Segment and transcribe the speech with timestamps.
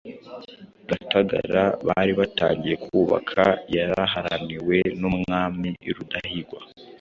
[0.89, 3.43] Gatagara bari batangiye kubaka,
[3.75, 6.59] yaraharaniwe n'umwami Mutara Rudahigwa,